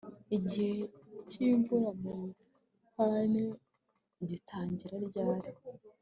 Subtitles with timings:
[0.37, 0.75] Igihe
[1.29, 3.43] cyimvura mu Buyapani
[4.29, 5.49] gitangira ryari